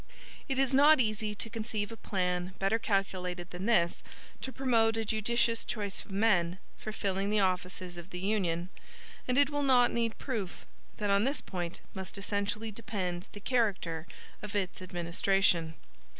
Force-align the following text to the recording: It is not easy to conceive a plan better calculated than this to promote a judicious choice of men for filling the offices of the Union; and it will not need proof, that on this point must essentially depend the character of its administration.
It 0.49 0.57
is 0.57 0.73
not 0.73 0.99
easy 0.99 1.35
to 1.35 1.47
conceive 1.47 1.91
a 1.91 1.95
plan 1.95 2.55
better 2.57 2.79
calculated 2.79 3.51
than 3.51 3.67
this 3.67 4.01
to 4.41 4.51
promote 4.51 4.97
a 4.97 5.05
judicious 5.05 5.63
choice 5.63 6.03
of 6.03 6.09
men 6.09 6.57
for 6.75 6.91
filling 6.91 7.29
the 7.29 7.41
offices 7.41 7.97
of 7.97 8.09
the 8.09 8.17
Union; 8.19 8.69
and 9.27 9.37
it 9.37 9.51
will 9.51 9.61
not 9.61 9.91
need 9.91 10.17
proof, 10.17 10.65
that 10.97 11.11
on 11.11 11.23
this 11.23 11.39
point 11.41 11.81
must 11.93 12.17
essentially 12.17 12.71
depend 12.71 13.27
the 13.33 13.39
character 13.39 14.07
of 14.41 14.55
its 14.55 14.81
administration. 14.81 15.75